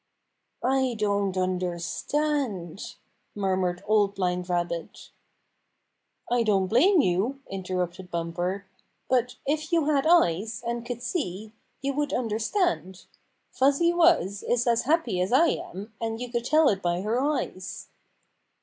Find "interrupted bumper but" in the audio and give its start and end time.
7.51-9.35